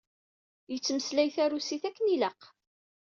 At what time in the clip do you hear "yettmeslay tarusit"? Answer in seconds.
0.71-1.83